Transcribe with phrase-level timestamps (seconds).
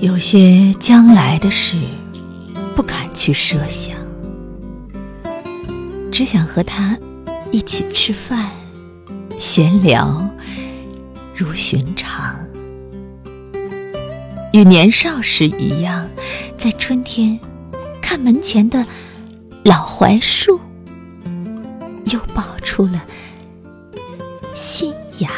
[0.00, 1.76] 有些将来的事
[2.74, 3.94] 不敢去设想，
[6.10, 6.98] 只想和他
[7.52, 8.50] 一起吃饭、
[9.38, 10.26] 闲聊。
[11.34, 12.34] 如寻常，
[14.54, 16.08] 与年少时一样，
[16.56, 17.38] 在春天
[18.00, 18.86] 看门前的
[19.64, 20.60] 老槐树，
[22.06, 23.04] 又爆出了
[24.54, 25.30] 新芽。